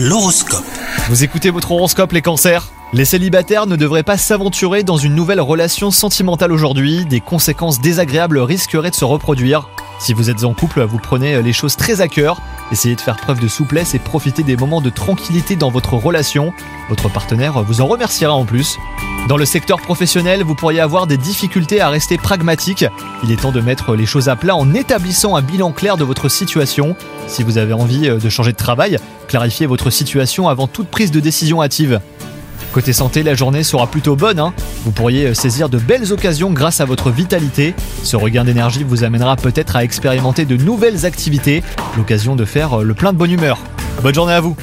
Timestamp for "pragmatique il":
22.16-23.30